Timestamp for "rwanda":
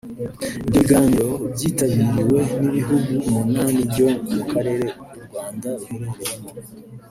5.25-5.69